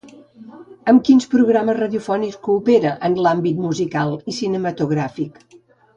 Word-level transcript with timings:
Amb 0.93 1.01
quins 1.09 1.27
programes 1.33 1.77
radiofònics 1.81 2.39
coopera 2.47 2.95
en 3.11 3.21
l'àmbit 3.27 3.63
musical 3.67 4.19
i 4.33 4.37
cinematogràfic? 4.39 5.39